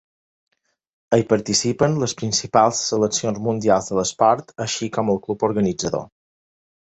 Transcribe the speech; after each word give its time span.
Hi 1.17 1.25
participen 1.33 1.97
les 2.03 2.15
principals 2.21 2.79
seleccions 2.93 3.37
mundials 3.49 3.91
de 3.93 3.99
l'esport 3.99 4.51
així 4.67 4.91
com 4.97 5.13
el 5.15 5.21
club 5.29 5.47
organitzador. 5.51 6.11